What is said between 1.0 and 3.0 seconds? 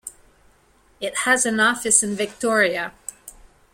has an office in Victoria.